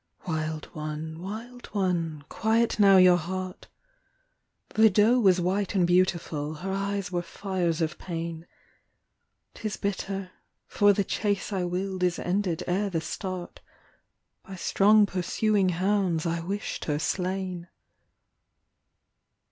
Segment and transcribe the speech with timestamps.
[0.27, 3.67] "Wild one, wild one, quiet now your heart.""
[4.69, 8.47] The doe was white and beautiful, her eyes were fires of pain.""
[9.53, 10.31] 'Tis bitter,
[10.65, 13.61] for the chase I willed is ended ere the start:
[14.41, 17.67] By strong pursuing hounds I wished her slain."